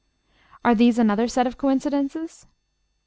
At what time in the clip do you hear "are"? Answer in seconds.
0.65-0.73